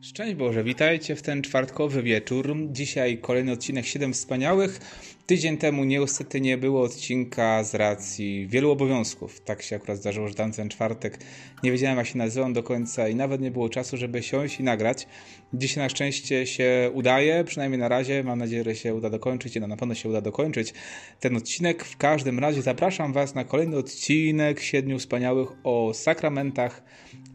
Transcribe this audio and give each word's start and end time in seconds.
Szczęść 0.00 0.34
Boże, 0.34 0.64
witajcie 0.64 1.16
w 1.16 1.22
ten 1.22 1.42
czwartkowy 1.42 2.02
wieczór. 2.02 2.56
Dzisiaj 2.70 3.18
kolejny 3.18 3.52
odcinek 3.52 3.86
7 3.86 4.12
Wspaniałych. 4.12 4.80
Tydzień 5.26 5.56
temu 5.56 5.84
niestety 5.84 6.40
nie 6.40 6.58
było 6.58 6.82
odcinka 6.82 7.64
z 7.64 7.74
racji 7.74 8.46
wielu 8.46 8.70
obowiązków. 8.70 9.40
Tak 9.40 9.62
się 9.62 9.76
akurat 9.76 9.98
zdarzyło, 9.98 10.28
że 10.28 10.34
tamten 10.34 10.68
czwartek 10.68 11.18
nie 11.62 11.72
wiedziałem 11.72 11.98
jak 11.98 12.06
się 12.06 12.18
nazywam 12.18 12.52
do 12.52 12.62
końca 12.62 13.08
i 13.08 13.14
nawet 13.14 13.40
nie 13.40 13.50
było 13.50 13.68
czasu, 13.68 13.96
żeby 13.96 14.22
siąść 14.22 14.60
i 14.60 14.62
nagrać. 14.62 15.06
Dzisiaj 15.54 15.84
na 15.84 15.88
szczęście 15.88 16.46
się 16.46 16.90
udaje, 16.94 17.44
przynajmniej 17.44 17.78
na 17.78 17.88
razie. 17.88 18.22
Mam 18.22 18.38
nadzieję, 18.38 18.64
że 18.64 18.76
się 18.76 18.94
uda 18.94 19.10
dokończyć 19.10 19.56
i 19.56 19.60
no, 19.60 19.66
na 19.66 19.76
pewno 19.76 19.94
się 19.94 20.08
uda 20.08 20.20
dokończyć 20.20 20.74
ten 21.20 21.36
odcinek. 21.36 21.84
W 21.84 21.96
każdym 21.96 22.38
razie 22.38 22.62
zapraszam 22.62 23.12
Was 23.12 23.34
na 23.34 23.44
kolejny 23.44 23.76
odcinek 23.76 24.60
Siedmiu 24.60 24.98
Wspaniałych 24.98 25.48
o 25.64 25.94
sakramentach 25.94 26.82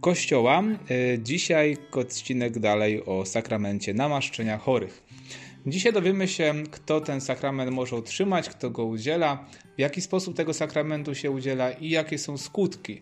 Kościoła. 0.02 0.64
Y, 0.92 1.20
dzisiaj 1.24 1.78
odcinek 1.92 2.60
dalej 2.60 3.06
o 3.06 3.26
sakramencie 3.26 3.94
namaszczenia 3.94 4.58
chorych. 4.58 5.01
Dzisiaj 5.66 5.94
dowiemy 5.94 6.28
się, 6.28 6.54
kto 6.72 7.02
ten 7.02 7.22
sakrament 7.22 7.72
może 7.72 7.96
otrzymać, 7.96 8.50
kto 8.50 8.70
go 8.70 8.86
udziela, 8.86 9.46
w 9.78 9.80
jaki 9.80 10.02
sposób 10.02 10.36
tego 10.36 10.54
sakramentu 10.54 11.16
się 11.16 11.32
udziela 11.32 11.72
i 11.72 11.90
jakie 11.90 12.18
są 12.18 12.38
skutki 12.38 13.02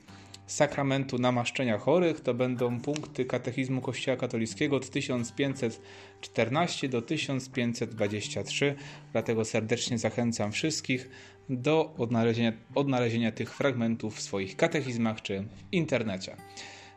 sakramentu 0.51 1.17
namaszczenia 1.17 1.77
chorych. 1.77 2.21
To 2.21 2.33
będą 2.33 2.79
punkty 2.79 3.25
katechizmu 3.25 3.81
Kościoła 3.81 4.17
katolickiego 4.17 4.75
od 4.75 4.89
1514 4.89 6.89
do 6.89 7.01
1523. 7.01 8.75
Dlatego 9.11 9.45
serdecznie 9.45 9.97
zachęcam 9.97 10.51
wszystkich 10.51 11.09
do 11.49 11.93
odnalezienia, 11.97 12.53
odnalezienia 12.75 13.31
tych 13.31 13.55
fragmentów 13.55 14.15
w 14.15 14.21
swoich 14.21 14.55
katechizmach 14.55 15.21
czy 15.21 15.41
w 15.41 15.47
internecie. 15.71 16.35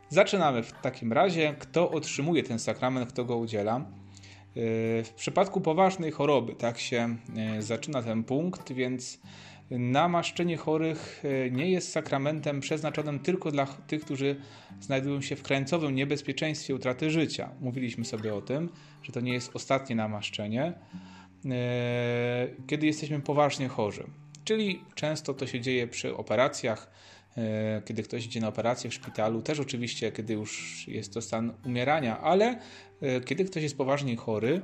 Zaczynamy 0.08 0.62
w 0.62 0.72
takim 0.72 1.12
razie. 1.12 1.54
Kto 1.58 1.90
otrzymuje 1.90 2.42
ten 2.42 2.58
sakrament, 2.58 3.12
kto 3.12 3.24
go 3.24 3.36
udziela? 3.36 3.84
W 5.04 5.10
przypadku 5.16 5.60
poważnej 5.60 6.10
choroby, 6.10 6.54
tak 6.54 6.78
się 6.78 7.16
yy, 7.34 7.62
zaczyna 7.62 8.02
ten 8.02 8.24
punkt, 8.24 8.72
więc 8.72 9.20
namaszczenie 9.70 10.56
chorych 10.56 11.20
yy, 11.24 11.50
nie 11.50 11.70
jest 11.70 11.92
sakramentem 11.92 12.60
przeznaczonym 12.60 13.18
tylko 13.18 13.50
dla 13.50 13.66
tych, 13.66 14.04
którzy 14.04 14.36
znajdują 14.80 15.20
się 15.20 15.36
w 15.36 15.42
krańcowym 15.42 15.94
niebezpieczeństwie 15.94 16.74
utraty 16.74 17.10
życia. 17.10 17.50
Mówiliśmy 17.60 18.04
sobie 18.04 18.34
o 18.34 18.40
tym, 18.40 18.68
że 19.02 19.12
to 19.12 19.20
nie 19.20 19.32
jest 19.32 19.56
ostatnie 19.56 19.96
namaszczenie, 19.96 20.72
kiedy 22.66 22.86
jesteśmy 22.86 23.20
poważnie 23.20 23.68
chorzy. 23.68 24.04
Czyli 24.44 24.84
często 24.94 25.34
to 25.34 25.46
się 25.46 25.60
dzieje 25.60 25.86
przy 25.86 26.16
operacjach, 26.16 26.90
E, 26.90 27.11
kiedy 27.84 28.02
ktoś 28.02 28.26
idzie 28.26 28.40
na 28.40 28.48
operację 28.48 28.90
w 28.90 28.94
szpitalu, 28.94 29.42
też 29.42 29.60
oczywiście, 29.60 30.12
kiedy 30.12 30.32
już 30.34 30.84
jest 30.88 31.14
to 31.14 31.22
stan 31.22 31.52
umierania, 31.66 32.20
ale 32.20 32.58
e, 33.00 33.20
kiedy 33.20 33.44
ktoś 33.44 33.62
jest 33.62 33.76
poważnie 33.76 34.16
chory, 34.16 34.62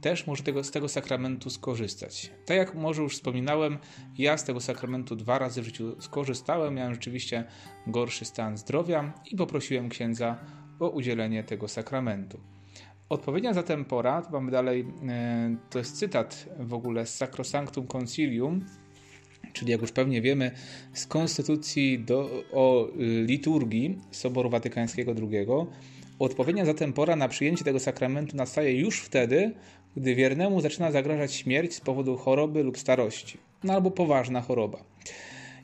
też 0.00 0.26
może 0.26 0.42
tego, 0.42 0.64
z 0.64 0.70
tego 0.70 0.88
sakramentu 0.88 1.50
skorzystać. 1.50 2.30
Tak 2.46 2.56
jak 2.56 2.74
może 2.74 3.02
już 3.02 3.14
wspominałem, 3.14 3.78
ja 4.18 4.38
z 4.38 4.44
tego 4.44 4.60
sakramentu 4.60 5.16
dwa 5.16 5.38
razy 5.38 5.62
w 5.62 5.64
życiu 5.64 5.96
skorzystałem, 6.00 6.74
miałem 6.74 6.94
rzeczywiście 6.94 7.44
gorszy 7.86 8.24
stan 8.24 8.56
zdrowia 8.56 9.12
i 9.30 9.36
poprosiłem 9.36 9.88
księdza 9.88 10.38
o 10.80 10.88
udzielenie 10.88 11.44
tego 11.44 11.68
sakramentu. 11.68 12.40
Odpowiednia 13.08 13.54
zatem 13.54 13.84
pora, 13.84 14.22
mamy 14.32 14.50
dalej, 14.50 14.86
e, 15.08 15.56
to 15.70 15.78
jest 15.78 15.98
cytat 15.98 16.48
w 16.58 16.74
ogóle 16.74 17.06
z 17.06 17.16
Sacrosanctum 17.16 17.86
Concilium, 17.86 18.64
czyli 19.54 19.72
jak 19.72 19.80
już 19.80 19.92
pewnie 19.92 20.22
wiemy 20.22 20.50
z 20.92 21.06
konstytucji 21.06 21.98
do, 21.98 22.44
o 22.52 22.88
y, 22.88 23.24
liturgii 23.26 23.98
Soboru 24.10 24.50
Watykańskiego 24.50 25.14
II, 25.18 25.46
odpowiednia 26.18 26.64
zatem 26.64 26.92
pora 26.92 27.16
na 27.16 27.28
przyjęcie 27.28 27.64
tego 27.64 27.80
sakramentu 27.80 28.36
nastaje 28.36 28.80
już 28.80 29.00
wtedy, 29.00 29.52
gdy 29.96 30.14
wiernemu 30.14 30.60
zaczyna 30.60 30.92
zagrażać 30.92 31.34
śmierć 31.34 31.74
z 31.74 31.80
powodu 31.80 32.16
choroby 32.16 32.62
lub 32.62 32.78
starości, 32.78 33.38
no 33.64 33.72
albo 33.72 33.90
poważna 33.90 34.40
choroba. 34.40 34.84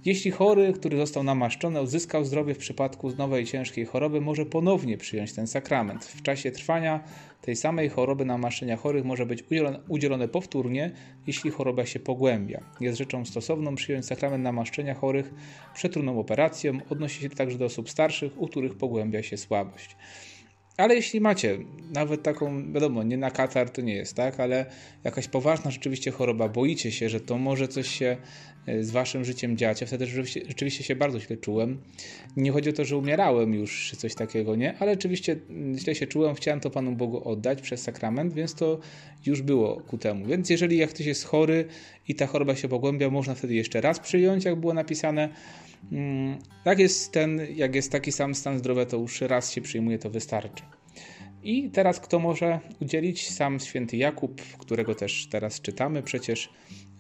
Jeśli 0.05 0.31
chory, 0.31 0.73
który 0.73 0.97
został 0.97 1.23
namaszczony, 1.23 1.81
odzyskał 1.81 2.25
zdrowie 2.25 2.55
w 2.55 2.59
przypadku 2.59 3.11
nowej 3.17 3.47
ciężkiej 3.47 3.85
choroby, 3.85 4.21
może 4.21 4.47
ponownie 4.47 4.99
przyjąć 4.99 5.33
ten 5.33 5.47
sakrament. 5.47 6.05
W 6.05 6.23
czasie 6.23 6.51
trwania 6.51 7.01
tej 7.43 7.57
samej 7.57 7.89
choroby 7.89 8.25
namaszczenia 8.25 8.77
chorych 8.77 9.05
może 9.05 9.27
być 9.27 9.45
udzielone, 9.89 10.29
powtórnie, 10.29 10.91
jeśli 11.27 11.51
choroba 11.51 11.87
się 11.87 12.01
pogłębia. 12.01 12.61
Jest 12.81 12.99
rzeczą 12.99 13.25
stosowną 13.25 13.75
przyjąć 13.75 14.07
sakrament 14.07 14.45
namaszczenia 14.45 14.95
chorych 14.95 15.35
przed 15.75 15.93
trudną 15.93 16.19
operacją. 16.19 16.79
Odnosi 16.91 17.23
się 17.23 17.31
to 17.31 17.37
także 17.37 17.59
do 17.59 17.65
osób 17.65 17.91
starszych, 17.91 18.41
u 18.43 18.49
których 18.49 18.75
pogłębia 18.75 19.23
się 19.23 19.37
słabość. 19.37 19.97
Ale 20.77 20.95
jeśli 20.95 21.21
macie 21.21 21.59
nawet 21.93 22.23
taką, 22.23 22.73
wiadomo, 22.73 23.03
nie 23.03 23.17
na 23.17 23.31
katar 23.31 23.71
to 23.71 23.81
nie 23.81 23.95
jest, 23.95 24.15
tak, 24.15 24.41
ale 24.41 24.67
jakaś 25.05 25.29
poważna 25.29 25.71
rzeczywiście 25.71 26.11
choroba, 26.11 26.49
boicie 26.49 26.93
się, 26.93 27.09
że 27.09 27.21
to 27.21 27.39
może 27.39 27.69
coś 27.69 27.89
się 27.89 28.17
z 28.81 28.91
waszym 28.91 29.25
życiem 29.25 29.57
dziać. 29.57 29.81
Ja 29.81 29.87
wtedy 29.87 30.07
rzeczywiście, 30.07 30.41
rzeczywiście 30.49 30.85
się 30.85 30.97
bardzo 30.97 31.21
źle 31.21 31.37
czułem. 31.37 31.81
Nie 32.37 32.53
chodzi 32.53 32.71
o 32.71 32.73
to, 32.73 32.85
że 32.85 32.97
umierałem 32.97 33.55
już, 33.55 33.89
czy 33.91 33.97
coś 33.97 34.15
takiego, 34.15 34.57
nie, 34.57 34.79
ale 34.79 34.93
rzeczywiście 34.93 35.37
źle 35.77 35.95
się 35.95 36.07
czułem, 36.07 36.35
chciałem 36.35 36.61
to 36.61 36.71
Panu 36.71 36.93
Bogu 36.93 37.29
oddać 37.29 37.63
przez 37.63 37.83
sakrament, 37.83 38.35
więc 38.35 38.55
to 38.55 38.79
już 39.27 39.43
było 39.43 39.81
ku 39.81 39.99
temu. 39.99 40.27
Więc 40.27 40.51
jeżeli 40.51 40.77
jak 40.77 40.91
ktoś 40.91 41.07
jest 41.07 41.25
chory 41.25 41.65
i 42.09 42.15
ta 42.15 42.27
choroba 42.27 42.57
się 42.57 42.69
pogłębia, 42.69 43.11
można 43.11 43.35
wtedy 43.35 43.55
jeszcze 43.55 43.81
raz 43.81 44.01
przyjąć, 44.01 44.45
jak 44.45 44.57
było 44.57 44.75
napisane, 44.75 45.29
Mm, 45.93 46.39
jak 46.65 46.79
jest 46.79 47.13
ten, 47.13 47.41
jak 47.55 47.75
jest 47.75 47.93
taki 47.93 48.13
sam 48.13 48.35
stan 48.35 48.59
zdrowia, 48.59 48.87
to 48.87 48.97
już 48.97 49.21
raz 49.21 49.53
się 49.53 49.61
przyjmuje, 49.61 49.99
to 49.99 50.11
wystarczy. 50.11 50.63
I 51.43 51.71
teraz 51.71 52.01
kto 52.01 52.19
może 52.19 52.61
udzielić? 52.81 53.31
Sam 53.31 53.61
święty 53.61 53.97
Jakub, 53.97 54.43
którego 54.59 54.95
też 54.95 55.29
teraz 55.31 55.61
czytamy 55.61 56.03
przecież 56.03 56.47
e, 56.47 56.51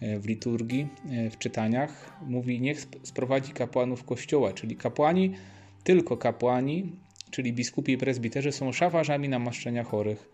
w 0.00 0.26
liturgii, 0.26 0.88
e, 1.10 1.30
w 1.30 1.38
czytaniach, 1.38 2.20
mówi: 2.26 2.60
Niech 2.60 2.86
sprowadzi 3.02 3.52
kapłanów 3.52 4.04
kościoła, 4.04 4.52
czyli 4.52 4.76
kapłani, 4.76 5.34
tylko 5.84 6.16
kapłani, 6.16 6.92
czyli 7.30 7.52
biskupi 7.52 7.92
i 7.92 7.98
prezbiterzy 7.98 8.52
są 8.52 8.72
szafarzami 8.72 9.28
namaszczenia 9.28 9.84
chorych. 9.84 10.30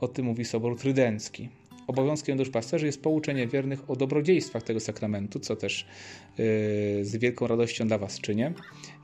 O 0.00 0.08
tym 0.08 0.26
mówi 0.26 0.44
Sobor 0.44 0.78
Trydencki. 0.78 1.48
Obowiązkiem 1.90 2.38
duszpasterzy 2.38 2.86
jest 2.86 3.02
pouczenie 3.02 3.46
wiernych 3.46 3.90
o 3.90 3.96
dobrodziejstwach 3.96 4.62
tego 4.62 4.80
sakramentu, 4.80 5.40
co 5.40 5.56
też 5.56 5.86
yy, 6.38 6.44
z 7.04 7.16
wielką 7.16 7.46
radością 7.46 7.86
dla 7.86 7.98
Was 7.98 8.20
czynię. 8.20 8.52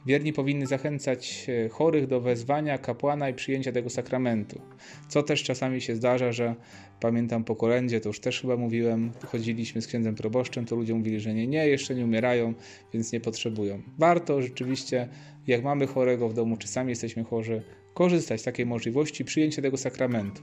Wierni 0.07 0.33
powinni 0.33 0.67
zachęcać 0.67 1.47
e, 1.49 1.69
chorych 1.69 2.07
do 2.07 2.21
wezwania 2.21 2.79
kapłana 2.79 3.29
i 3.29 3.35
przyjęcia 3.35 3.73
tego 3.73 3.91
sakramentu. 3.91 4.61
Co 5.09 5.23
też 5.23 5.43
czasami 5.43 5.81
się 5.81 5.97
zdarza, 5.97 6.33
że 6.33 6.55
pamiętam 7.01 7.45
po 7.45 7.57
kolędzie, 7.57 8.01
to 8.01 8.09
już 8.09 8.21
też 8.21 8.41
chyba 8.41 8.57
mówiłem, 8.57 9.13
chodziliśmy 9.27 9.83
z 9.83 9.87
księdzem 9.87 10.15
proboszczem, 10.15 10.65
to 10.65 10.77
ludzie 10.77 10.95
mówili, 10.95 11.21
że 11.21 11.35
nie, 11.35 11.47
nie, 11.47 11.69
jeszcze 11.69 11.95
nie 11.95 12.05
umierają, 12.05 12.55
więc 12.93 13.13
nie 13.13 13.21
potrzebują. 13.21 13.83
Warto 13.99 14.43
rzeczywiście, 14.43 15.09
jak 15.47 15.65
mamy 15.65 15.87
chorego 15.87 16.29
w 16.29 16.35
domu, 16.35 16.57
czy 16.57 16.69
sami 16.69 16.91
jesteśmy 16.91 17.25
chorzy, 17.25 17.63
korzystać 17.95 18.41
z 18.41 18.45
takiej 18.45 18.67
możliwości 18.67 19.25
przyjęcia 19.25 19.63
tego 19.63 19.77
sakramentu. 19.77 20.43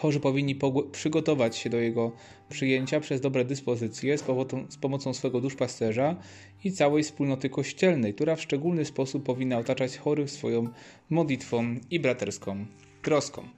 Chorzy 0.00 0.20
powinni 0.20 0.58
przygotować 0.92 1.56
się 1.56 1.70
do 1.70 1.76
jego 1.76 2.12
przyjęcia 2.48 3.00
przez 3.00 3.20
dobre 3.20 3.44
dyspozycje 3.44 4.18
z, 4.18 4.24
z 4.68 4.76
pomocą 4.76 5.14
swego 5.14 5.40
duszpasterza 5.40 6.16
i 6.64 6.72
całej 6.72 7.02
wspólnoty 7.02 7.50
kościelnej, 7.50 8.14
która 8.14 8.36
w 8.36 8.42
szczególny 8.42 8.84
sposób 8.84 9.24
powinna 9.24 9.58
otaczać 9.58 9.98
chorych 9.98 10.30
swoją 10.30 10.68
modlitwą 11.10 11.76
i 11.90 12.00
braterską 12.00 12.66
troską. 13.02 13.48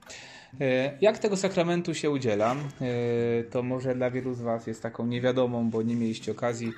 E, 0.60 0.98
jak 1.00 1.18
tego 1.18 1.36
sakramentu 1.36 1.94
się 1.94 2.10
udziela? 2.10 2.56
E, 2.80 3.44
to 3.44 3.62
może 3.62 3.94
dla 3.94 4.10
wielu 4.10 4.34
z 4.34 4.40
Was 4.40 4.66
jest 4.66 4.82
taką 4.82 5.06
niewiadomą, 5.06 5.70
bo 5.70 5.82
nie 5.82 5.96
mieliście 5.96 6.32
okazji 6.32 6.72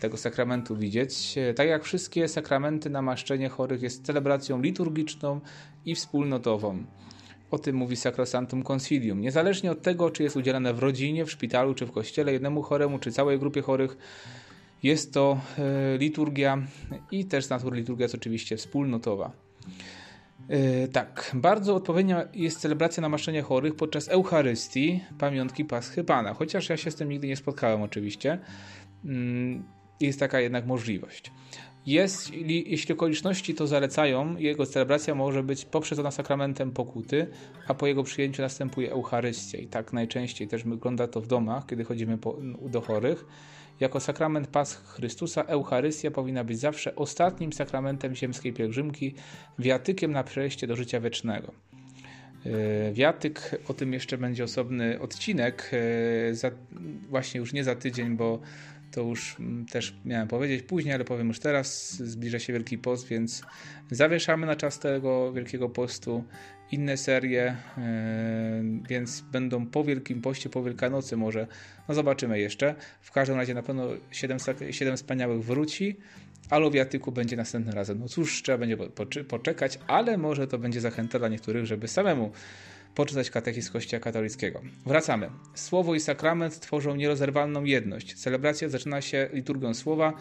tego 0.00 0.16
sakramentu 0.16 0.76
widzieć. 0.76 1.38
E, 1.38 1.54
tak 1.54 1.68
jak 1.68 1.84
wszystkie 1.84 2.28
sakramenty, 2.28 2.90
namaszczenie 2.90 3.48
chorych 3.48 3.82
jest 3.82 4.06
celebracją 4.06 4.62
liturgiczną 4.62 5.40
i 5.84 5.94
wspólnotową. 5.94 6.84
O 7.50 7.58
tym 7.58 7.76
mówi 7.76 7.96
Sacrosanctum 7.96 8.62
Concilium. 8.62 9.20
Niezależnie 9.20 9.70
od 9.70 9.82
tego, 9.82 10.10
czy 10.10 10.22
jest 10.22 10.36
udzielane 10.36 10.74
w 10.74 10.78
rodzinie, 10.78 11.24
w 11.24 11.30
szpitalu, 11.30 11.74
czy 11.74 11.86
w 11.86 11.92
kościele, 11.92 12.32
jednemu 12.32 12.62
choremu, 12.62 12.98
czy 12.98 13.12
całej 13.12 13.38
grupie 13.38 13.62
chorych, 13.62 13.96
jest 14.82 15.14
to 15.14 15.40
e, 15.58 15.98
liturgia 15.98 16.62
i 17.10 17.24
też 17.24 17.44
z 17.44 17.50
natury 17.50 17.76
liturgia 17.76 18.04
jest 18.04 18.14
oczywiście 18.14 18.56
wspólnotowa. 18.56 19.32
E, 20.48 20.88
tak, 20.88 21.30
bardzo 21.34 21.74
odpowiednia 21.74 22.28
jest 22.34 22.60
celebracja 22.60 23.00
namaszczenia 23.00 23.42
chorych 23.42 23.74
podczas 23.74 24.08
Eucharystii, 24.08 25.00
pamiątki 25.18 25.64
Paschy 25.64 26.04
Pana. 26.04 26.34
Chociaż 26.34 26.68
ja 26.68 26.76
się 26.76 26.90
z 26.90 26.94
tym 26.94 27.08
nigdy 27.08 27.26
nie 27.26 27.36
spotkałem 27.36 27.82
oczywiście, 27.82 28.38
mm, 29.04 29.64
jest 30.00 30.20
taka 30.20 30.40
jednak 30.40 30.66
możliwość. 30.66 31.32
Jest, 31.88 32.34
jeśli 32.66 32.94
okoliczności 32.94 33.54
to 33.54 33.66
zalecają, 33.66 34.36
jego 34.36 34.66
celebracja 34.66 35.14
może 35.14 35.42
być 35.42 35.64
poprzedzona 35.64 36.10
sakramentem 36.10 36.70
pokuty, 36.70 37.26
a 37.68 37.74
po 37.74 37.86
jego 37.86 38.02
przyjęciu 38.02 38.42
następuje 38.42 38.92
Eucharystia. 38.92 39.58
I 39.58 39.66
tak 39.66 39.92
najczęściej 39.92 40.48
też 40.48 40.64
wygląda 40.64 41.06
to 41.06 41.20
w 41.20 41.26
domach, 41.26 41.66
kiedy 41.66 41.84
chodzimy 41.84 42.18
po, 42.18 42.38
do 42.70 42.80
chorych. 42.80 43.24
Jako 43.80 44.00
sakrament 44.00 44.48
Pasch 44.48 44.84
Chrystusa, 44.84 45.42
Eucharystia 45.42 46.10
powinna 46.10 46.44
być 46.44 46.58
zawsze 46.58 46.96
ostatnim 46.96 47.52
sakramentem 47.52 48.14
ziemskiej 48.14 48.52
pielgrzymki, 48.52 49.14
wiatykiem 49.58 50.12
na 50.12 50.24
przejście 50.24 50.66
do 50.66 50.76
życia 50.76 51.00
wiecznego. 51.00 51.52
Wiatyk, 52.92 53.60
o 53.68 53.74
tym 53.74 53.92
jeszcze 53.92 54.18
będzie 54.18 54.44
osobny 54.44 55.00
odcinek, 55.00 55.70
za, 56.32 56.50
właśnie 57.08 57.40
już 57.40 57.52
nie 57.52 57.64
za 57.64 57.74
tydzień, 57.74 58.16
bo 58.16 58.40
to 58.90 59.02
już 59.02 59.36
mm, 59.40 59.66
też 59.66 59.94
miałem 60.04 60.28
powiedzieć 60.28 60.62
później, 60.62 60.94
ale 60.94 61.04
powiem 61.04 61.28
już 61.28 61.38
teraz. 61.38 61.96
Zbliża 61.96 62.38
się 62.38 62.52
Wielki 62.52 62.78
Post, 62.78 63.08
więc 63.08 63.42
zawieszamy 63.90 64.46
na 64.46 64.56
czas 64.56 64.78
tego 64.78 65.32
Wielkiego 65.32 65.68
Postu 65.68 66.24
inne 66.72 66.96
serie, 66.96 67.56
e, 67.78 68.62
więc 68.88 69.20
będą 69.20 69.66
po 69.66 69.84
Wielkim 69.84 70.22
Poście, 70.22 70.48
po 70.48 70.62
Wielkanocy 70.62 71.16
może. 71.16 71.46
No 71.88 71.94
zobaczymy 71.94 72.40
jeszcze. 72.40 72.74
W 73.00 73.12
każdym 73.12 73.36
razie 73.36 73.54
na 73.54 73.62
pewno 73.62 73.88
7, 74.10 74.38
7 74.70 74.96
wspaniałych 74.96 75.44
wróci, 75.44 75.96
ale 76.50 76.70
Wiatyku 76.70 77.12
będzie 77.12 77.36
następnym 77.36 77.74
razem. 77.74 77.98
No 77.98 78.08
cóż, 78.08 78.42
trzeba 78.42 78.58
będzie 78.58 78.76
poczekać, 79.28 79.78
ale 79.86 80.18
może 80.18 80.46
to 80.46 80.58
będzie 80.58 80.80
zachęta 80.80 81.18
dla 81.18 81.28
niektórych, 81.28 81.66
żeby 81.66 81.88
samemu 81.88 82.32
poczytać 82.98 83.30
katechizm 83.30 83.72
Kościoła 83.72 84.00
katolickiego. 84.00 84.60
Wracamy. 84.86 85.30
Słowo 85.54 85.94
i 85.94 86.00
sakrament 86.00 86.60
tworzą 86.60 86.96
nierozerwalną 86.96 87.64
jedność. 87.64 88.14
Celebracja 88.14 88.68
zaczyna 88.68 89.00
się 89.00 89.28
liturgią 89.32 89.74
słowa 89.74 90.12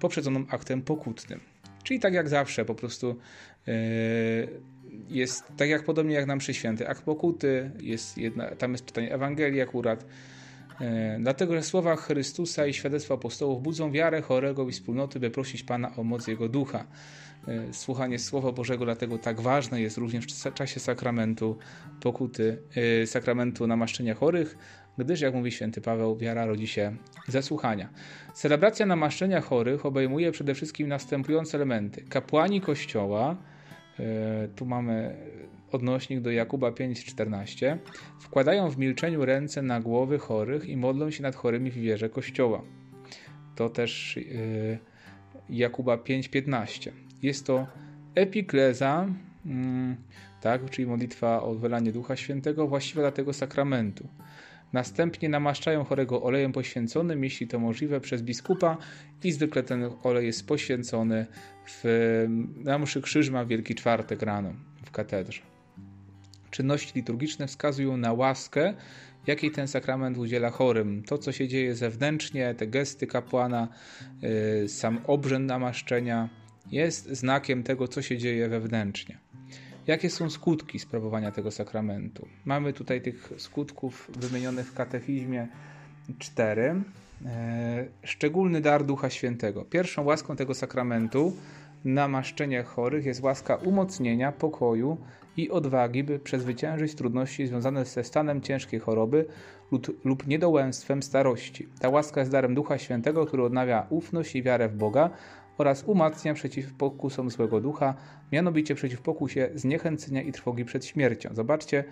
poprzedzoną 0.00 0.44
aktem 0.48 0.82
pokutnym. 0.82 1.40
Czyli 1.82 2.00
tak 2.00 2.14
jak 2.14 2.28
zawsze, 2.28 2.64
po 2.64 2.74
prostu 2.74 3.18
yy, 3.66 3.74
jest 5.08 5.44
tak 5.56 5.68
jak 5.68 5.84
podobnie 5.84 6.14
jak 6.14 6.26
nam 6.26 6.38
przy 6.38 6.54
święty 6.54 6.88
akt 6.88 7.02
pokuty, 7.02 7.70
jest 7.80 8.18
jedna, 8.18 8.50
tam 8.50 8.72
jest 8.72 8.86
czytanie 8.86 9.14
Ewangelii 9.14 9.60
akurat. 9.60 10.06
Yy, 10.80 10.86
dlatego, 11.20 11.54
że 11.54 11.62
słowa 11.62 11.96
Chrystusa 11.96 12.66
i 12.66 12.74
świadectwa 12.74 13.14
apostołów 13.14 13.62
budzą 13.62 13.92
wiarę 13.92 14.22
chorego 14.22 14.68
i 14.68 14.72
wspólnoty, 14.72 15.20
by 15.20 15.30
prosić 15.30 15.62
Pana 15.62 15.96
o 15.96 16.04
moc 16.04 16.26
Jego 16.26 16.48
Ducha. 16.48 16.86
E, 17.48 17.72
słuchanie 17.72 18.18
Słowa 18.18 18.52
Bożego, 18.52 18.84
dlatego 18.84 19.18
tak 19.18 19.40
ważne 19.40 19.80
jest 19.80 19.96
również 19.96 20.26
w 20.26 20.54
czasie 20.54 20.80
sakramentu 20.80 21.58
pokuty, 22.00 22.58
e, 23.02 23.06
sakramentu 23.06 23.66
namaszczenia 23.66 24.14
chorych, 24.14 24.58
gdyż, 24.98 25.20
jak 25.20 25.34
mówi 25.34 25.52
święty 25.52 25.80
Paweł, 25.80 26.16
wiara 26.16 26.46
rodzi 26.46 26.66
się 26.66 26.96
ze 27.28 27.42
słuchania. 27.42 27.88
Celebracja 28.34 28.86
namaszczenia 28.86 29.40
chorych 29.40 29.86
obejmuje 29.86 30.32
przede 30.32 30.54
wszystkim 30.54 30.88
następujące 30.88 31.56
elementy. 31.56 32.02
Kapłani 32.02 32.60
Kościoła, 32.60 33.36
e, 33.98 34.48
tu 34.56 34.66
mamy 34.66 35.16
odnośnik 35.72 36.20
do 36.20 36.30
Jakuba 36.30 36.70
5,14, 36.70 37.78
wkładają 38.20 38.70
w 38.70 38.78
milczeniu 38.78 39.24
ręce 39.24 39.62
na 39.62 39.80
głowy 39.80 40.18
chorych 40.18 40.68
i 40.68 40.76
modlą 40.76 41.10
się 41.10 41.22
nad 41.22 41.34
chorymi 41.34 41.70
w 41.70 41.74
wierze 41.74 42.08
Kościoła. 42.08 42.62
To 43.56 43.70
też 43.70 44.18
Jakuba 45.48 45.96
5,15. 45.96 46.90
Jest 47.22 47.46
to 47.46 47.66
epikleza, 48.14 49.08
mm, 49.46 49.96
tak, 50.40 50.70
czyli 50.70 50.86
modlitwa 50.86 51.42
o 51.42 51.54
wylanie 51.54 51.92
Ducha 51.92 52.16
Świętego 52.16 52.68
właściwa 52.68 53.00
dla 53.02 53.10
tego 53.10 53.32
sakramentu. 53.32 54.08
Następnie 54.72 55.28
namaszczają 55.28 55.84
chorego 55.84 56.22
olejem 56.22 56.52
poświęconym, 56.52 57.24
jeśli 57.24 57.46
to 57.48 57.58
możliwe, 57.58 58.00
przez 58.00 58.22
biskupa 58.22 58.76
i 59.24 59.32
zwykle 59.32 59.62
ten 59.62 59.90
olej 60.02 60.26
jest 60.26 60.46
poświęcony 60.46 61.26
w, 61.66 61.82
na 62.56 62.78
mszy 62.78 63.02
krzyżma 63.02 63.44
Wielki 63.44 63.74
Czwartek 63.74 64.22
rano 64.22 64.52
w 64.84 64.90
katedrze. 64.90 65.42
Czynności 66.50 66.92
liturgiczne 66.94 67.46
wskazują 67.46 67.96
na 67.96 68.12
łaskę, 68.12 68.74
jakiej 69.26 69.50
ten 69.50 69.68
sakrament 69.68 70.18
udziela 70.18 70.50
chorym. 70.50 71.02
To, 71.02 71.18
co 71.18 71.32
się 71.32 71.48
dzieje 71.48 71.74
zewnętrznie, 71.74 72.54
te 72.54 72.66
gesty 72.66 73.06
kapłana, 73.06 73.68
yy, 74.22 74.68
sam 74.68 75.00
obrzęd 75.06 75.46
namaszczenia, 75.46 76.28
jest 76.70 77.08
znakiem 77.08 77.62
tego, 77.62 77.88
co 77.88 78.02
się 78.02 78.18
dzieje 78.18 78.48
wewnętrznie. 78.48 79.18
Jakie 79.86 80.10
są 80.10 80.30
skutki 80.30 80.78
sprawowania 80.78 81.32
tego 81.32 81.50
sakramentu? 81.50 82.28
Mamy 82.44 82.72
tutaj 82.72 83.02
tych 83.02 83.32
skutków 83.36 84.10
wymienionych 84.16 84.66
w 84.66 84.74
katechizmie 84.74 85.48
cztery. 86.18 86.74
E, 87.26 87.84
szczególny 88.04 88.60
dar 88.60 88.84
Ducha 88.84 89.10
Świętego. 89.10 89.64
Pierwszą 89.64 90.04
łaską 90.04 90.36
tego 90.36 90.54
sakramentu 90.54 91.36
namaszczenie 91.84 92.62
chorych 92.62 93.06
jest 93.06 93.22
łaska 93.22 93.56
umocnienia, 93.56 94.32
pokoju 94.32 94.96
i 95.36 95.50
odwagi, 95.50 96.04
by 96.04 96.18
przezwyciężyć 96.18 96.94
trudności 96.94 97.46
związane 97.46 97.84
ze 97.84 98.04
stanem 98.04 98.40
ciężkiej 98.40 98.80
choroby 98.80 99.26
lub, 99.72 100.04
lub 100.04 100.26
niedołęstwem 100.26 101.02
starości. 101.02 101.68
Ta 101.80 101.88
łaska 101.88 102.20
jest 102.20 102.32
darem 102.32 102.54
Ducha 102.54 102.78
Świętego, 102.78 103.26
który 103.26 103.42
odnawia 103.42 103.86
ufność 103.90 104.36
i 104.36 104.42
wiarę 104.42 104.68
w 104.68 104.76
Boga 104.76 105.10
oraz 105.58 105.84
umacnia 105.84 106.34
przeciw 106.34 106.74
pokusom 106.74 107.30
złego 107.30 107.60
ducha, 107.60 107.94
mianowicie 108.32 108.74
przeciw 108.74 109.00
pokusie 109.00 109.50
zniechęcenia 109.54 110.22
i 110.22 110.32
trwogi 110.32 110.64
przed 110.64 110.84
śmiercią. 110.84 111.34
Zobaczcie, 111.34 111.84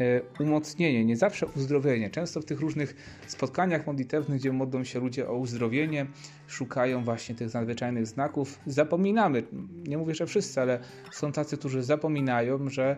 e, 0.00 0.42
umocnienie, 0.42 1.04
nie 1.04 1.16
zawsze 1.16 1.46
uzdrowienie. 1.46 2.10
Często 2.10 2.40
w 2.40 2.44
tych 2.44 2.60
różnych 2.60 3.20
spotkaniach 3.26 3.86
modlitewnych, 3.86 4.38
gdzie 4.38 4.52
modlą 4.52 4.84
się 4.84 5.00
ludzie 5.00 5.28
o 5.28 5.34
uzdrowienie, 5.34 6.06
szukają 6.46 7.04
właśnie 7.04 7.34
tych 7.34 7.54
nadzwyczajnych 7.54 8.06
znaków. 8.06 8.60
Zapominamy, 8.66 9.42
nie 9.88 9.98
mówię, 9.98 10.14
że 10.14 10.26
wszyscy, 10.26 10.60
ale 10.60 10.78
są 11.12 11.32
tacy, 11.32 11.56
którzy 11.56 11.82
zapominają, 11.82 12.68
że 12.68 12.96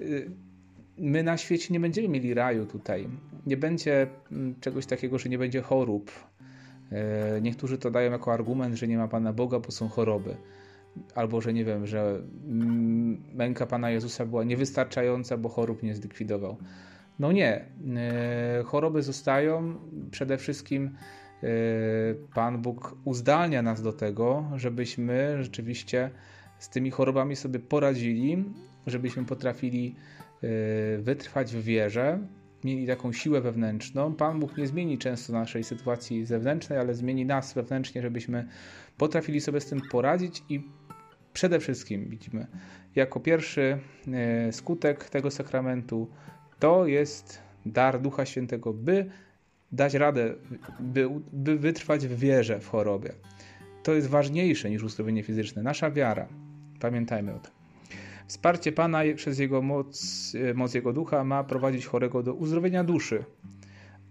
e, 0.00 0.04
my 0.98 1.22
na 1.22 1.36
świecie 1.36 1.74
nie 1.74 1.80
będziemy 1.80 2.08
mieli 2.08 2.34
raju 2.34 2.66
tutaj. 2.66 3.08
Nie 3.46 3.56
będzie 3.56 4.06
mm, 4.32 4.54
czegoś 4.60 4.86
takiego, 4.86 5.18
że 5.18 5.28
nie 5.28 5.38
będzie 5.38 5.62
chorób, 5.62 6.10
niektórzy 7.42 7.78
to 7.78 7.90
dają 7.90 8.12
jako 8.12 8.32
argument, 8.32 8.74
że 8.74 8.88
nie 8.88 8.98
ma 8.98 9.08
Pana 9.08 9.32
Boga, 9.32 9.58
bo 9.58 9.70
są 9.70 9.88
choroby. 9.88 10.36
Albo, 11.14 11.40
że 11.40 11.52
nie 11.52 11.64
wiem, 11.64 11.86
że 11.86 12.22
mm, 12.48 13.22
męka 13.34 13.66
Pana 13.66 13.90
Jezusa 13.90 14.26
była 14.26 14.44
niewystarczająca, 14.44 15.36
bo 15.36 15.48
chorób 15.48 15.82
nie 15.82 15.94
zlikwidował. 15.94 16.56
No 17.18 17.32
nie. 17.32 17.64
E, 17.96 18.62
choroby 18.64 19.02
zostają. 19.02 19.74
Przede 20.10 20.38
wszystkim 20.38 20.90
e, 21.42 21.48
Pan 22.34 22.62
Bóg 22.62 22.96
uzdalnia 23.04 23.62
nas 23.62 23.82
do 23.82 23.92
tego, 23.92 24.44
żebyśmy 24.56 25.42
rzeczywiście 25.42 26.10
z 26.58 26.68
tymi 26.68 26.90
chorobami 26.90 27.36
sobie 27.36 27.58
poradzili, 27.58 28.44
żebyśmy 28.86 29.24
potrafili 29.24 29.96
wytrwać 30.98 31.54
w 31.54 31.62
wierze, 31.62 32.18
mieli 32.64 32.86
taką 32.86 33.12
siłę 33.12 33.40
wewnętrzną. 33.40 34.14
Pan 34.14 34.40
Bóg 34.40 34.56
nie 34.56 34.66
zmieni 34.66 34.98
często 34.98 35.32
naszej 35.32 35.64
sytuacji 35.64 36.24
zewnętrznej, 36.24 36.78
ale 36.78 36.94
zmieni 36.94 37.26
nas 37.26 37.54
wewnętrznie, 37.54 38.02
żebyśmy 38.02 38.48
potrafili 38.96 39.40
sobie 39.40 39.60
z 39.60 39.66
tym 39.66 39.80
poradzić 39.90 40.42
i 40.48 40.62
przede 41.32 41.60
wszystkim 41.60 42.08
widzimy, 42.08 42.46
jako 42.94 43.20
pierwszy 43.20 43.78
e, 44.12 44.52
skutek 44.52 45.10
tego 45.10 45.30
sakramentu 45.30 46.08
to 46.58 46.86
jest 46.86 47.42
dar 47.66 48.00
Ducha 48.00 48.26
Świętego, 48.26 48.72
by 48.72 49.10
dać 49.72 49.94
radę, 49.94 50.34
by, 50.80 51.08
by 51.32 51.58
wytrwać 51.58 52.06
w 52.06 52.18
wierze 52.18 52.60
w 52.60 52.68
chorobie. 52.68 53.12
To 53.82 53.94
jest 53.94 54.08
ważniejsze 54.08 54.70
niż 54.70 54.82
uzdrowienie 54.82 55.22
fizyczne. 55.22 55.62
Nasza 55.62 55.90
wiara. 55.90 56.28
Pamiętajmy 56.80 57.34
o 57.34 57.38
tym. 57.38 57.57
Wsparcie 58.28 58.72
Pana 58.72 59.00
przez 59.16 59.38
Jego 59.38 59.62
moc, 59.62 60.32
moc 60.54 60.74
Jego 60.74 60.92
ducha 60.92 61.24
ma 61.24 61.44
prowadzić 61.44 61.86
chorego 61.86 62.22
do 62.22 62.34
uzdrowienia 62.34 62.84
duszy, 62.84 63.24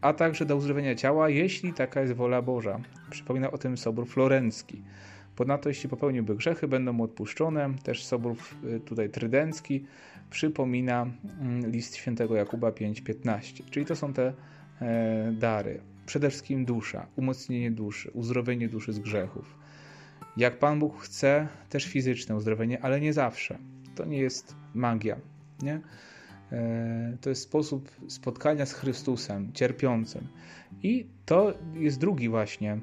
a 0.02 0.14
także 0.14 0.46
do 0.46 0.56
uzdrowienia 0.56 0.96
ciała, 0.96 1.30
jeśli 1.30 1.74
taka 1.74 2.02
jest 2.02 2.14
wola 2.14 2.42
Boża. 2.42 2.80
Przypomina 3.10 3.52
o 3.52 3.58
tym 3.58 3.78
Sobór 3.78 4.08
Florencki. 4.08 4.82
Ponadto, 5.36 5.70
jeśli 5.70 5.90
popełniłby 5.90 6.36
grzechy, 6.36 6.68
będą 6.68 6.94
mu 6.94 7.04
odpuszczone. 7.04 7.74
Też 7.84 8.06
Sobór 8.06 8.36
e, 8.76 8.80
tutaj 8.80 9.10
Trydencki 9.10 9.86
przypomina 10.30 11.08
mm, 11.42 11.72
list 11.72 11.96
świętego 11.96 12.36
Jakuba 12.36 12.70
5:15. 12.70 13.64
Czyli 13.72 13.86
to 13.86 13.96
są 13.96 14.14
te 14.14 14.34
e, 14.82 15.32
dary. 15.32 15.80
Przede 16.06 16.30
wszystkim 16.30 16.66
dusza, 16.66 17.08
umocnienie 17.16 17.72
duszy, 17.72 18.12
uzdrowienie 18.14 18.70
duszy 18.70 18.94
z 18.94 19.00
grzechów. 19.00 19.56
Jak 20.38 20.60
Pan 20.60 20.80
Bóg 20.80 21.02
chce, 21.02 21.48
też 21.70 21.86
fizyczne 21.86 22.36
uzdrowienie, 22.36 22.82
ale 22.82 23.02
nie 23.02 23.14
zawsze 23.14 23.58
to 23.98 24.06
nie 24.06 24.18
jest 24.18 24.56
magia. 24.74 25.18
Nie? 25.62 25.82
E, 26.51 27.18
to 27.22 27.30
jest 27.30 27.42
sposób 27.42 27.92
spotkania 28.08 28.66
z 28.66 28.74
Chrystusem, 28.74 29.54
cierpiącym. 29.54 30.27
I 30.84 31.08
to 31.25 31.54
jest 31.74 32.00
drugi 32.00 32.30
właśnie 32.30 32.80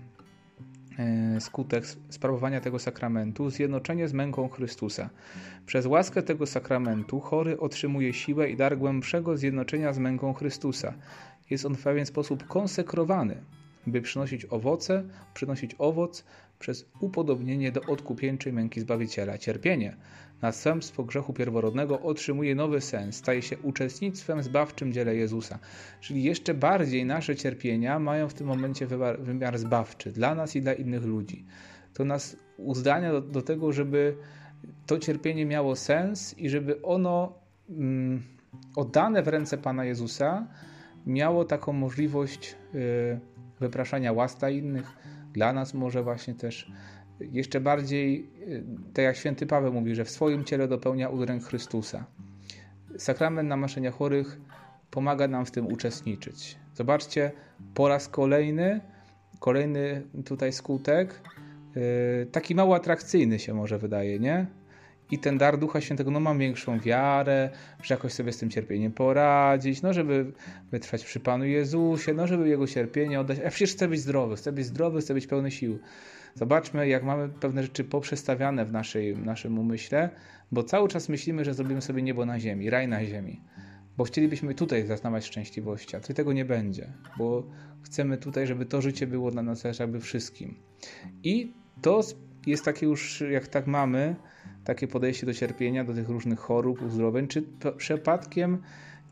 e, 0.99 1.40
skutek 1.40 1.87
sprawowania 1.87 2.61
tego 2.61 2.78
sakramentu 2.78 3.50
zjednoczenie 3.50 4.09
z 4.09 4.12
męką 4.12 4.49
Chrystusa. 4.49 5.11
Przez 5.66 5.87
łaskę 5.87 6.23
tego 6.23 6.47
sakramentu 6.47 7.21
chory 7.21 7.61
otrzymuje 7.61 8.12
siłę 8.12 8.50
i 8.50 8.56
dar 8.56 8.78
głębszego 8.78 9.37
zjednoczenia 9.37 9.92
z 9.92 9.99
męką 9.99 10.33
Chrystusa. 10.33 10.94
Jest 11.50 11.66
on 11.66 11.75
w 11.76 11.83
pewien 11.83 12.06
sposób 12.06 12.47
konsekrowany, 12.47 13.37
by 13.87 14.03
przynosić 14.03 14.47
owoce, 14.50 15.03
przynosić 15.35 15.75
owoc 15.79 16.25
przez 16.59 16.87
upodobnienie 17.00 17.73
do 17.73 17.81
odkupieńczej 17.81 18.53
męki 18.53 18.81
Zbawiciela. 18.81 19.38
Cierpienie 19.38 19.97
następstwo 20.43 21.05
grzechu 21.05 21.33
pierworodnego 21.33 22.00
otrzymuje 22.00 22.55
nowy 22.55 22.81
sens, 22.81 23.17
staje 23.17 23.43
się 23.43 23.59
uczestnictwem 23.59 24.43
zbawczym 24.43 24.93
dziele 24.93 25.17
Jezusa. 25.17 25.59
Czyli 26.00 26.23
jeszcze 26.23 26.55
bardziej 26.55 27.07
nasze 27.07 27.37
cierpienia 27.37 27.99
mają 27.99 28.29
w 28.29 28.35
tym 28.35 28.47
momencie 28.47 28.87
wymiar, 29.19 29.59
zbawczy 29.59 30.12
dla 30.12 30.35
nas 30.35 30.57
i 30.57 30.61
dla 30.61 30.73
innych 30.73 31.05
ludzi. 31.05 31.45
To 31.95 32.05
nas 32.05 32.37
uzdania 32.57 33.12
do, 33.12 33.21
do 33.21 33.43
tego, 33.43 33.73
żeby 33.73 34.17
to 34.87 34.99
cierpienie 34.99 35.47
miało 35.47 35.76
sens 35.76 36.38
i 36.38 36.49
żeby 36.49 36.83
ono 36.83 37.38
mm, 37.71 38.23
oddane 38.76 39.23
w 39.23 39.29
ręce 39.29 39.59
Pana 39.59 39.85
Jezusa, 39.85 40.47
miało 41.07 41.45
taką 41.45 41.73
możliwość 41.73 42.57
y, 42.75 43.21
wypraszania 43.61 44.12
łaska 44.12 44.50
innych, 44.50 44.96
dla 45.32 45.52
nas 45.52 45.75
może 45.75 46.02
właśnie 46.02 46.34
też 46.34 46.73
jeszcze 47.20 47.61
bardziej, 47.61 48.30
y, 48.49 48.64
tak 48.94 49.04
jak 49.04 49.16
święty 49.16 49.46
Paweł 49.46 49.73
mówi, 49.73 49.94
że 49.94 50.04
w 50.04 50.11
swoim 50.11 50.44
ciele 50.44 50.68
dopełnia 50.68 51.08
udręk 51.08 51.44
Chrystusa. 51.44 52.04
Sakrament 52.99 53.49
namaszczenia 53.49 53.90
chorych 53.90 54.40
pomaga 54.90 55.28
nam 55.28 55.46
w 55.46 55.50
tym 55.50 55.66
uczestniczyć. 55.66 56.58
Zobaczcie, 56.75 57.32
po 57.75 57.88
raz 57.88 58.08
kolejny, 58.08 58.80
kolejny 59.40 60.02
tutaj 60.25 60.52
skutek, 60.52 61.20
yy, 61.75 62.26
taki 62.32 62.54
mało 62.54 62.76
atrakcyjny 62.76 63.38
się 63.38 63.54
może 63.54 63.78
wydaje, 63.78 64.18
nie? 64.18 64.46
I 65.11 65.18
ten 65.18 65.38
dar 65.38 65.58
Ducha 65.58 65.80
Świętego, 65.80 66.11
no 66.11 66.20
mam 66.20 66.38
większą 66.38 66.80
wiarę, 66.80 67.50
że 67.82 67.94
jakoś 67.94 68.12
sobie 68.12 68.32
z 68.32 68.38
tym 68.38 68.50
cierpieniem 68.50 68.92
poradzić, 68.92 69.82
no 69.82 69.92
żeby 69.92 70.32
wytrwać 70.70 71.04
przy 71.04 71.20
Panu 71.20 71.44
Jezusie, 71.44 72.14
no 72.14 72.26
żeby 72.26 72.49
Jego 72.49 72.66
cierpienie 72.66 73.20
oddać. 73.20 73.38
A 73.46 73.50
przecież 73.50 73.73
chcę 73.73 73.88
być 73.88 74.00
zdrowy, 74.00 74.37
chcę 74.37 74.52
być 74.52 74.66
zdrowy, 74.66 75.00
chcę 75.00 75.14
być 75.14 75.26
pełny 75.26 75.50
sił. 75.50 75.78
Zobaczmy, 76.34 76.88
jak 76.88 77.04
mamy 77.04 77.28
pewne 77.28 77.62
rzeczy 77.62 77.84
poprzestawiane 77.84 78.64
w 78.64 78.73
naszej, 78.73 79.16
naszym 79.16 79.58
umyśle, 79.58 80.11
bo 80.52 80.62
cały 80.62 80.88
czas 80.88 81.08
myślimy, 81.08 81.44
że 81.44 81.54
zrobimy 81.54 81.82
sobie 81.82 82.02
niebo 82.02 82.26
na 82.26 82.40
ziemi, 82.40 82.70
raj 82.70 82.88
na 82.88 83.04
ziemi. 83.04 83.40
Bo 83.96 84.04
chcielibyśmy 84.04 84.54
tutaj 84.54 84.87
zaznawać 84.87 85.25
szczęśliwości, 85.25 85.96
a 85.96 86.00
tutaj 86.00 86.16
tego 86.16 86.32
nie 86.32 86.44
będzie, 86.44 86.92
bo 87.18 87.46
chcemy 87.82 88.18
tutaj, 88.18 88.46
żeby 88.46 88.66
to 88.66 88.82
życie 88.82 89.06
było 89.06 89.30
dla 89.30 89.42
nas 89.42 89.64
jakby 89.80 90.00
wszystkim. 90.00 90.54
I 91.23 91.52
to 91.82 92.00
jest 92.46 92.64
takie 92.64 92.87
już, 92.87 93.23
jak 93.30 93.49
tak 93.49 93.66
mamy, 93.66 94.16
takie 94.64 94.88
podejście 94.88 95.26
do 95.26 95.35
cierpienia, 95.35 95.85
do 95.85 95.94
tych 95.94 96.09
różnych 96.09 96.38
chorób, 96.38 96.83
uzdrowień, 96.83 97.28
czy 97.28 97.42
przypadkiem 97.76 98.59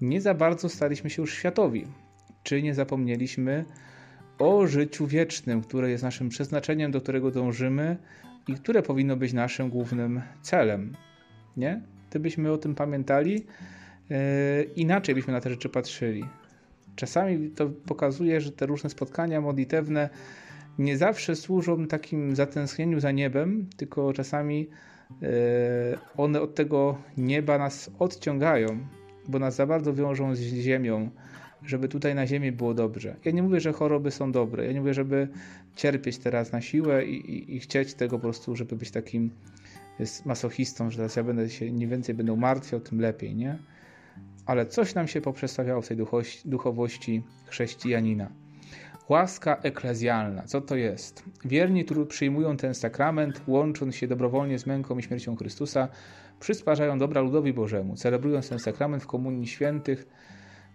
nie 0.00 0.20
za 0.20 0.34
bardzo 0.34 0.68
staliśmy 0.68 1.10
się 1.10 1.22
już 1.22 1.34
światowi, 1.34 1.86
czy 2.42 2.62
nie 2.62 2.74
zapomnieliśmy 2.74 3.64
o 4.38 4.66
życiu 4.66 5.06
wiecznym, 5.06 5.62
które 5.62 5.90
jest 5.90 6.04
naszym 6.04 6.28
przeznaczeniem, 6.28 6.90
do 6.90 7.00
którego 7.00 7.30
dążymy 7.30 7.96
i 8.48 8.54
które 8.54 8.82
powinno 8.82 9.16
być 9.16 9.32
naszym 9.32 9.70
głównym 9.70 10.22
celem. 10.42 10.96
Nie? 11.56 11.82
Gdybyśmy 12.10 12.52
o 12.52 12.58
tym 12.58 12.74
pamiętali, 12.74 13.32
yy, 14.10 14.16
inaczej 14.76 15.14
byśmy 15.14 15.32
na 15.32 15.40
te 15.40 15.50
rzeczy 15.50 15.68
patrzyli. 15.68 16.24
Czasami 16.96 17.50
to 17.50 17.68
pokazuje, 17.86 18.40
że 18.40 18.52
te 18.52 18.66
różne 18.66 18.90
spotkania 18.90 19.40
modlitewne 19.40 20.08
nie 20.78 20.98
zawsze 20.98 21.36
służą 21.36 21.86
takim 21.86 22.36
zatęsknieniu 22.36 23.00
za 23.00 23.10
niebem, 23.10 23.66
tylko 23.76 24.12
czasami 24.12 24.68
one 26.16 26.40
od 26.40 26.54
tego 26.54 26.98
nieba 27.16 27.58
nas 27.58 27.90
odciągają, 27.98 28.66
bo 29.28 29.38
nas 29.38 29.54
za 29.54 29.66
bardzo 29.66 29.94
wiążą 29.94 30.34
z 30.34 30.40
ziemią, 30.40 31.10
żeby 31.64 31.88
tutaj 31.88 32.14
na 32.14 32.26
ziemi 32.26 32.52
było 32.52 32.74
dobrze. 32.74 33.16
Ja 33.24 33.32
nie 33.32 33.42
mówię, 33.42 33.60
że 33.60 33.72
choroby 33.72 34.10
są 34.10 34.32
dobre. 34.32 34.66
Ja 34.66 34.72
nie 34.72 34.80
mówię, 34.80 34.94
żeby 34.94 35.28
cierpieć 35.76 36.18
teraz 36.18 36.52
na 36.52 36.60
siłę 36.60 37.04
i, 37.04 37.30
i, 37.30 37.56
i 37.56 37.60
chcieć 37.60 37.94
tego 37.94 38.16
po 38.18 38.22
prostu, 38.22 38.56
żeby 38.56 38.76
być 38.76 38.90
takim 38.90 39.30
masochistą, 40.24 40.90
że 40.90 40.96
teraz 40.96 41.16
ja 41.16 41.24
będę 41.24 41.50
się 41.50 41.72
nie 41.72 41.86
więcej 41.86 42.14
będę 42.14 42.36
martwiał, 42.36 42.80
tym 42.80 43.00
lepiej, 43.00 43.34
nie? 43.34 43.58
Ale 44.46 44.66
coś 44.66 44.94
nam 44.94 45.08
się 45.08 45.20
poprzestawiało 45.20 45.82
w 45.82 45.88
tej 45.88 45.96
duchowości 46.44 47.22
chrześcijanina. 47.46 48.41
Łaska 49.08 49.56
eklezjalna. 49.62 50.42
Co 50.42 50.60
to 50.60 50.76
jest? 50.76 51.24
Wierni, 51.44 51.84
którzy 51.84 52.06
przyjmują 52.06 52.56
ten 52.56 52.74
sakrament, 52.74 53.42
łącząc 53.46 53.96
się 53.96 54.06
dobrowolnie 54.08 54.58
z 54.58 54.66
męką 54.66 54.98
i 54.98 55.02
śmiercią 55.02 55.36
Chrystusa, 55.36 55.88
przysparzają 56.40 56.98
dobra 56.98 57.20
ludowi 57.20 57.52
Bożemu, 57.52 57.96
celebrując 57.96 58.48
ten 58.48 58.58
sakrament 58.58 59.02
w 59.02 59.06
komunii 59.06 59.46
świętych, 59.46 60.06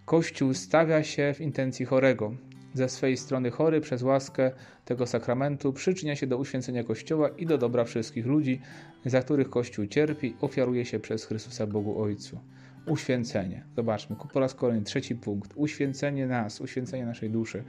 Kościół 0.04 0.54
stawia 0.54 1.02
się 1.02 1.34
w 1.34 1.40
intencji 1.40 1.86
chorego. 1.86 2.34
Ze 2.74 2.88
swej 2.88 3.16
strony 3.16 3.50
chory 3.50 3.80
przez 3.80 4.02
łaskę 4.02 4.50
tego 4.84 5.06
sakramentu 5.06 5.72
przyczynia 5.72 6.16
się 6.16 6.26
do 6.26 6.38
uświęcenia 6.38 6.84
Kościoła 6.84 7.28
i 7.28 7.46
do 7.46 7.58
dobra 7.58 7.84
wszystkich 7.84 8.26
ludzi, 8.26 8.60
za 9.04 9.22
których 9.22 9.50
Kościół 9.50 9.86
cierpi, 9.86 10.36
ofiaruje 10.40 10.84
się 10.84 11.00
przez 11.00 11.24
Chrystusa 11.24 11.66
Bogu 11.66 12.02
Ojcu. 12.02 12.40
Uświęcenie. 12.88 13.64
Zobaczmy, 13.76 14.16
po 14.32 14.40
raz 14.40 14.54
kolejny, 14.54 14.84
trzeci 14.84 15.14
punkt. 15.14 15.52
Uświęcenie 15.56 16.26
nas, 16.26 16.60
uświęcenie 16.60 17.06
naszej 17.06 17.30
duszy. 17.30 17.64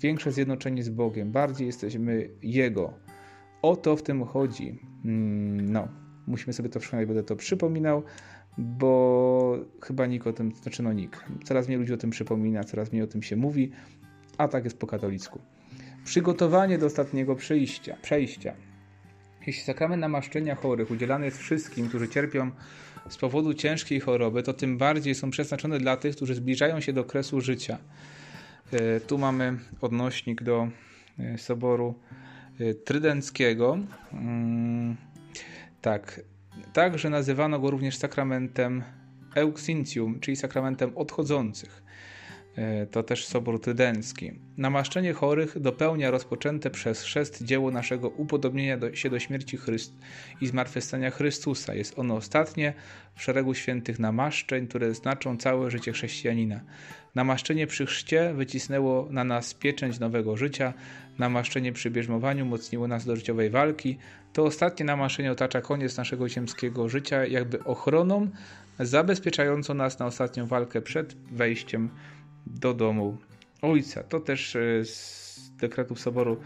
Większe 0.00 0.32
zjednoczenie 0.32 0.82
z 0.82 0.88
Bogiem. 0.88 1.32
Bardziej 1.32 1.66
jesteśmy 1.66 2.28
Jego. 2.42 2.94
O 3.62 3.76
to 3.76 3.96
w 3.96 4.02
tym 4.02 4.24
chodzi. 4.24 4.78
Mm, 5.04 5.72
no, 5.72 5.88
musimy 6.26 6.52
sobie 6.52 6.68
to 6.68 6.80
przypomnieć, 6.80 7.08
będę 7.08 7.22
to 7.22 7.36
przypominał 7.36 8.02
bo 8.58 9.58
chyba 9.82 10.06
nikt 10.06 10.26
o 10.26 10.32
tym, 10.32 10.54
znaczy 10.54 10.82
no 10.82 10.92
nikt, 10.92 11.24
coraz 11.44 11.68
mniej 11.68 11.78
ludzi 11.78 11.92
o 11.92 11.96
tym 11.96 12.10
przypomina, 12.10 12.64
coraz 12.64 12.92
mniej 12.92 13.04
o 13.04 13.06
tym 13.06 13.22
się 13.22 13.36
mówi, 13.36 13.70
a 14.38 14.48
tak 14.48 14.64
jest 14.64 14.78
po 14.78 14.86
katolicku. 14.86 15.40
Przygotowanie 16.04 16.78
do 16.78 16.86
ostatniego 16.86 17.36
przejścia. 17.36 17.96
przejścia. 18.02 18.54
Jeśli 19.46 19.62
sakrament 19.62 20.00
namaszczenia 20.00 20.54
chorych 20.54 20.90
udzielany 20.90 21.24
jest 21.24 21.38
wszystkim, 21.38 21.88
którzy 21.88 22.08
cierpią 22.08 22.50
z 23.08 23.16
powodu 23.16 23.54
ciężkiej 23.54 24.00
choroby, 24.00 24.42
to 24.42 24.52
tym 24.52 24.78
bardziej 24.78 25.14
są 25.14 25.30
przeznaczone 25.30 25.78
dla 25.78 25.96
tych, 25.96 26.16
którzy 26.16 26.34
zbliżają 26.34 26.80
się 26.80 26.92
do 26.92 27.04
kresu 27.04 27.40
życia. 27.40 27.78
E, 28.72 29.00
tu 29.00 29.18
mamy 29.18 29.58
odnośnik 29.80 30.42
do 30.42 30.68
e, 31.18 31.38
Soboru 31.38 31.94
e, 32.60 32.74
Trydenckiego. 32.74 33.78
Mm, 34.12 34.96
tak, 35.80 36.20
Także 36.72 37.10
nazywano 37.10 37.58
go 37.58 37.70
również 37.70 37.96
sakramentem 37.96 38.82
Euxintium, 39.34 40.20
czyli 40.20 40.36
sakramentem 40.36 40.92
odchodzących. 40.96 41.82
E, 42.58 42.86
to 42.86 43.02
też 43.02 43.26
Sobór 43.26 43.60
Trydencki. 43.60 44.32
Namaszczenie 44.56 45.12
chorych 45.12 45.58
dopełnia 45.58 46.10
rozpoczęte 46.10 46.70
przez 46.70 47.02
chrzest 47.02 47.44
dzieło 47.44 47.70
naszego 47.70 48.08
upodobnienia 48.08 48.78
do, 48.78 48.94
się 48.94 49.10
do 49.10 49.18
śmierci 49.18 49.56
Chryst 49.56 49.92
i 50.40 50.46
zmartwychwstania 50.46 51.10
Chrystusa. 51.10 51.74
Jest 51.74 51.98
ono 51.98 52.16
ostatnie 52.16 52.74
w 53.14 53.22
szeregu 53.22 53.54
świętych 53.54 53.98
namaszczeń, 53.98 54.66
które 54.66 54.94
znaczą 54.94 55.36
całe 55.36 55.70
życie 55.70 55.92
chrześcijanina. 55.92 56.60
Namaszczenie 57.14 57.66
przy 57.66 57.86
chrzcie 57.86 58.34
wycisnęło 58.34 59.08
na 59.10 59.24
nas 59.24 59.54
pieczęć 59.54 59.98
nowego 59.98 60.36
życia, 60.36 60.74
namaszczenie 61.18 61.72
przy 61.72 61.90
bierzmowaniu 61.90 62.46
mocniło 62.46 62.88
nas 62.88 63.04
do 63.04 63.16
życiowej 63.16 63.50
walki. 63.50 63.98
To 64.32 64.44
ostatnie 64.44 64.86
namaszczenie 64.86 65.32
otacza 65.32 65.60
koniec 65.60 65.96
naszego 65.96 66.28
ziemskiego 66.28 66.88
życia, 66.88 67.26
jakby 67.26 67.64
ochroną 67.64 68.30
zabezpieczającą 68.78 69.74
nas 69.74 69.98
na 69.98 70.06
ostatnią 70.06 70.46
walkę 70.46 70.82
przed 70.82 71.16
wejściem 71.32 71.90
do 72.54 72.74
domu 72.74 73.18
Ojca. 73.62 74.02
To 74.02 74.20
też 74.20 74.56
e, 74.56 74.84
z 74.84 75.52
dekretów 75.56 76.00
Soboru 76.00 76.36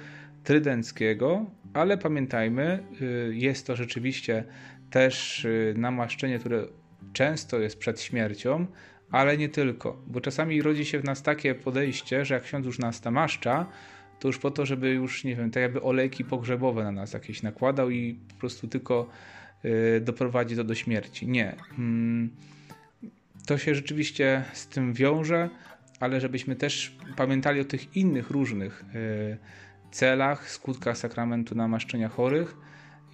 Trydenckiego, 0.44 1.46
ale 1.74 1.98
pamiętajmy, 1.98 2.62
e, 2.62 3.04
jest 3.34 3.66
to 3.66 3.76
rzeczywiście 3.76 4.44
też 4.90 5.44
e, 5.44 5.78
namaszczenie, 5.78 6.38
które 6.38 6.66
często 7.12 7.58
jest 7.58 7.78
przed 7.78 8.00
śmiercią, 8.00 8.66
ale 9.10 9.36
nie 9.38 9.48
tylko, 9.48 10.02
bo 10.06 10.20
czasami 10.20 10.62
rodzi 10.62 10.84
się 10.84 10.98
w 10.98 11.04
nas 11.04 11.22
takie 11.22 11.54
podejście, 11.54 12.24
że 12.24 12.34
jak 12.34 12.42
ksiądz 12.42 12.66
już 12.66 12.78
nas 12.78 13.04
namaszcza, 13.04 13.66
to 14.18 14.28
już 14.28 14.38
po 14.38 14.50
to, 14.50 14.66
żeby 14.66 14.90
już, 14.90 15.24
nie 15.24 15.36
wiem, 15.36 15.50
tak 15.50 15.62
jakby 15.62 15.82
olejki 15.82 16.24
pogrzebowe 16.24 16.84
na 16.84 16.92
nas 16.92 17.12
jakieś 17.12 17.42
nakładał 17.42 17.90
i 17.90 18.14
po 18.28 18.34
prostu 18.34 18.68
tylko 18.68 19.08
doprowadzi 20.00 20.56
to 20.56 20.64
do 20.64 20.74
śmierci. 20.74 21.28
Nie. 21.28 21.56
Mm, 21.78 22.30
to 23.46 23.58
się 23.58 23.74
rzeczywiście 23.74 24.44
z 24.52 24.66
tym 24.66 24.92
wiąże, 24.92 25.48
ale 26.02 26.20
żebyśmy 26.20 26.56
też 26.56 26.96
pamiętali 27.16 27.60
o 27.60 27.64
tych 27.64 27.96
innych 27.96 28.30
różnych 28.30 28.84
y, 28.94 29.36
celach, 29.90 30.50
skutkach 30.50 30.98
sakramentu 30.98 31.54
namaszczenia 31.54 32.08
chorych. 32.08 32.56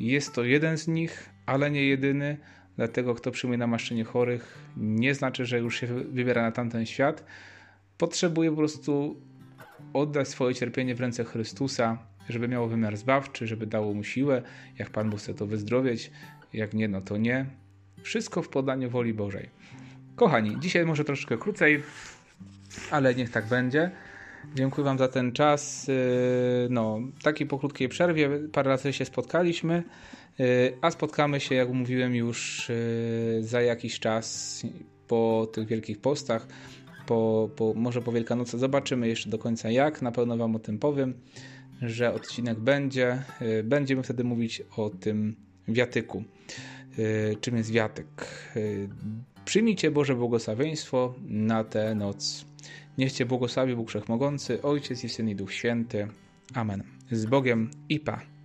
Jest 0.01 0.35
to 0.35 0.45
jeden 0.45 0.79
z 0.79 0.89
nich, 0.89 1.31
ale 1.47 1.71
nie 1.71 1.85
jedyny. 1.85 2.37
Dlatego, 2.77 3.15
kto 3.15 3.31
przyjmuje 3.31 3.59
namaszczenie 3.59 4.05
chorych, 4.05 4.59
nie 4.77 5.15
znaczy, 5.15 5.47
że 5.47 5.59
już 5.59 5.81
się 5.81 5.87
wybiera 5.87 6.43
na 6.43 6.53
tamten 6.53 6.87
świat. 6.87 7.25
Potrzebuje 7.99 8.51
po 8.51 8.57
prostu 8.57 9.21
oddać 9.93 10.29
swoje 10.29 10.55
cierpienie 10.55 10.95
w 10.95 11.01
ręce 11.01 11.25
Chrystusa, 11.25 11.99
żeby 12.29 12.49
miało 12.49 12.69
wymiar 12.69 12.97
zbawczy, 12.97 13.47
żeby 13.47 13.67
dało 13.67 13.95
mu 13.95 14.05
siłę. 14.05 14.43
Jak 14.79 14.91
Pan 14.91 15.11
Bóg 15.11 15.21
chce 15.21 15.35
to 15.35 15.47
wyzdrowieć, 15.47 16.11
jak 16.53 16.75
nie, 16.75 16.89
no 16.89 17.01
to 17.01 17.17
nie. 17.17 17.47
Wszystko 18.03 18.43
w 18.43 18.49
podaniu 18.49 18.91
woli 18.91 19.15
Bożej. 19.15 19.49
Kochani, 20.17 20.61
dzisiaj 20.61 20.87
może 20.87 21.05
troszkę 21.05 21.39
krócej, 21.39 21.83
ale 22.91 23.15
niech 23.15 23.31
tak 23.31 23.47
będzie. 23.47 23.91
Dziękuję 24.55 24.85
Wam 24.85 24.99
za 24.99 25.09
ten 25.09 25.33
czas. 25.33 25.89
Yy, 25.89 25.95
no, 26.71 26.99
taki 27.23 27.47
po 27.47 27.59
krótkiej 27.59 27.89
przerwie, 27.89 28.31
parę 28.53 28.71
razy 28.71 28.93
się 28.93 29.05
spotkaliśmy, 29.05 29.83
yy, 30.39 30.47
a 30.81 30.91
spotkamy 30.91 31.41
się, 31.41 31.55
jak 31.55 31.69
mówiłem, 31.69 32.15
już 32.15 32.69
yy, 32.69 33.43
za 33.43 33.61
jakiś 33.63 34.01
czas 34.01 34.63
po 35.07 35.49
tych 35.53 35.67
wielkich 35.69 36.01
postach 36.01 36.47
po, 37.09 37.51
po, 37.57 37.75
może 37.75 38.03
po 38.03 38.13
Wielkanocy. 38.13 38.59
Zobaczymy 38.59 39.09
jeszcze 39.09 39.31
do 39.31 39.39
końca 39.39 39.71
jak. 39.71 40.03
Na 40.03 40.13
pewno 40.13 40.37
Wam 40.37 40.57
o 40.57 40.59
tym 40.59 40.79
powiem, 40.79 41.15
że 41.83 42.15
odcinek 42.15 42.59
będzie. 42.59 43.23
Y, 43.43 43.63
będziemy 43.65 44.03
wtedy 44.03 44.25
mówić 44.25 44.63
o 44.77 44.91
tym 44.91 45.37
wiatyku. 45.69 46.25
Y, 46.99 47.37
czym 47.41 47.57
jest 47.57 47.73
wiatyk? 47.73 48.07
Y, 48.57 48.89
Przyjmijcie 49.45 49.91
Boże 49.91 50.15
błogosławieństwo 50.15 51.15
na 51.27 51.65
tę 51.65 51.95
noc. 51.95 52.48
Niech 52.99 53.13
Cię 53.13 53.27
błogosławi 53.27 53.77
Bóg 53.77 53.89
Wszechmogący, 53.89 54.63
Ojciec 54.63 55.05
i 55.05 55.09
Syn 55.09 55.29
i 55.29 55.35
Duch 55.35 55.53
Święty. 55.53 56.09
Amen. 56.55 56.83
Z 57.11 57.27
Bogiem 57.27 57.71
i 57.89 58.01
Pa. 58.01 58.38